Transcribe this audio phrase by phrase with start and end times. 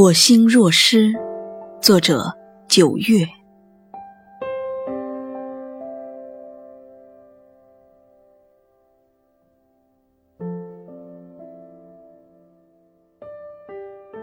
[0.00, 1.12] 我心若失，
[1.82, 2.32] 作者
[2.68, 3.26] 九月。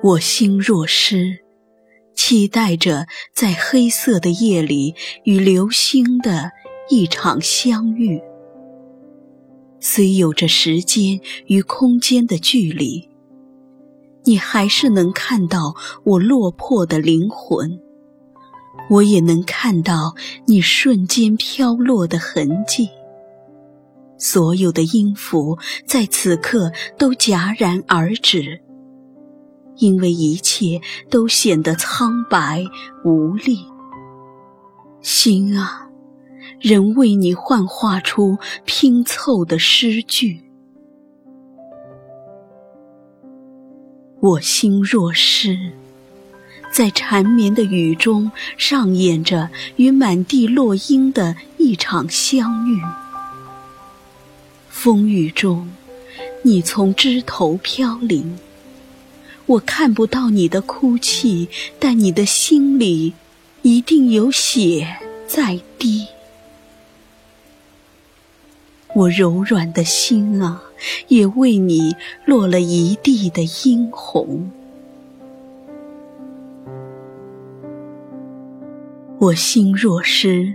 [0.00, 1.40] 我心若失，
[2.14, 4.94] 期待着在黑色的夜里
[5.24, 6.52] 与流星的
[6.88, 8.22] 一场相遇。
[9.80, 13.12] 虽有着时间与空间的距离。
[14.24, 15.74] 你还是能看到
[16.04, 17.78] 我落魄的灵魂，
[18.90, 20.14] 我也能看到
[20.46, 22.88] 你瞬间飘落的痕迹。
[24.16, 28.62] 所有的音符在此刻都戛然而止，
[29.76, 30.80] 因为一切
[31.10, 32.64] 都显得苍白
[33.04, 33.58] 无力。
[35.02, 35.90] 心啊，
[36.60, 40.40] 仍为你幻化出拼凑的诗句。
[44.24, 45.58] 我心若失，
[46.72, 52.80] 在缠绵的雨中上演着与满地落英的一场相遇。
[54.70, 55.70] 风雨中，
[56.42, 58.38] 你从枝头飘零，
[59.44, 61.46] 我看不到你的哭泣，
[61.78, 63.12] 但你的心里
[63.60, 64.96] 一定有血
[65.28, 66.06] 在滴。
[68.94, 70.62] 我柔软的心啊，
[71.08, 74.50] 也为你落了一地的殷红。
[79.18, 80.54] 我心若失，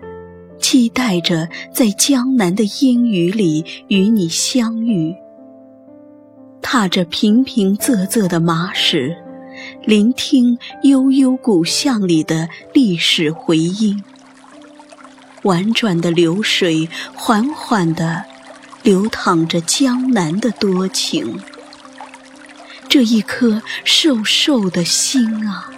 [0.57, 5.13] 期待着在江南的烟雨里与你相遇，
[6.61, 9.17] 踏着平平仄仄的马屎，
[9.83, 14.01] 聆听悠悠古巷里的历史回音。
[15.43, 18.23] 婉转的流水，缓缓地
[18.83, 21.39] 流淌着江南的多情。
[22.87, 25.71] 这一颗瘦瘦的心啊，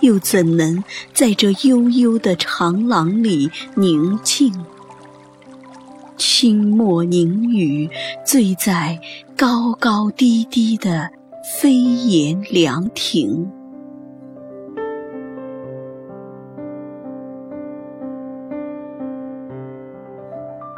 [0.00, 0.82] 又怎能
[1.12, 4.52] 在这悠悠的长廊里宁静？
[6.16, 7.88] 清墨凝雨，
[8.26, 9.00] 醉在
[9.36, 11.10] 高高低低的
[11.58, 13.50] 飞檐凉亭。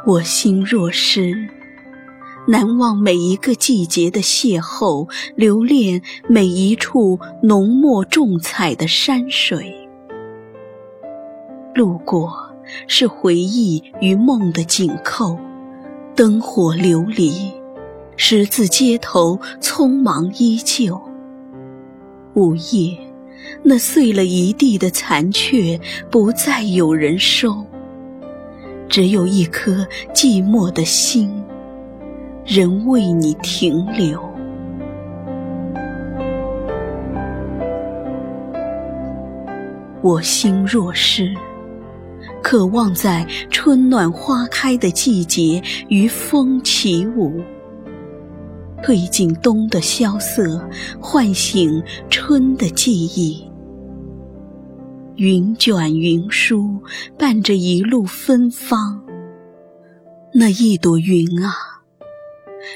[0.05, 1.47] 我心若失，
[2.45, 9.73] 难忘每一个季节的邂逅，留恋每一处浓墨重彩的山水。
[11.73, 12.33] 路过
[12.85, 15.39] 是回忆与梦的紧扣，
[16.13, 17.49] 灯火流离，
[18.17, 20.99] 十字街头匆忙依旧。
[22.33, 22.97] 午夜，
[23.63, 25.79] 那碎了一地的残缺，
[26.11, 27.65] 不再有人收。
[28.93, 31.43] 只有一颗寂寞的心，
[32.45, 34.21] 仍为你停留。
[40.03, 41.33] 我心若失，
[42.43, 47.41] 渴望在春暖花开的季节与风起舞，
[48.83, 50.69] 褪尽冬的萧瑟，
[51.01, 53.52] 唤醒春的记忆。
[55.15, 56.81] 云卷云舒，
[57.17, 59.03] 伴着一路芬芳。
[60.33, 61.53] 那一朵云啊，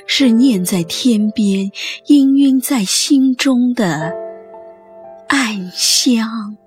[0.06, 1.72] 是念在天边，
[2.06, 4.14] 氤氲在心中的
[5.28, 6.58] 暗香。